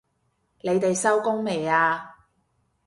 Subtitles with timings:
[0.61, 2.09] 你哋收工未啊？